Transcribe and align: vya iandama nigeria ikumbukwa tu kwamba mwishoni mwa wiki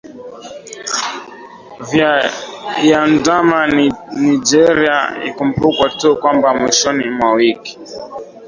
vya 1.87 2.13
iandama 2.85 3.59
nigeria 4.25 4.97
ikumbukwa 5.27 5.87
tu 5.99 6.09
kwamba 6.21 6.47
mwishoni 6.59 7.05
mwa 7.15 7.29
wiki 7.39 7.73